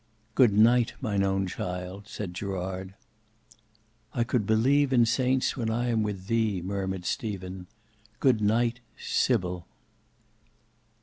[0.33, 2.95] "Good night, mine own child," said Gerard.
[4.15, 7.67] "I could believe in saints when I am with thee," murmured Stephen;
[8.19, 9.63] "Good night,—SYBIL."